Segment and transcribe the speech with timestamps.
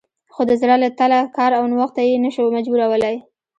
[0.33, 3.15] خو د زړه له تله کار او نوښت ته یې نه شو مجبورولی